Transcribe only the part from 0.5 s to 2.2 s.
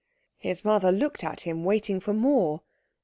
mother looked at him, waiting for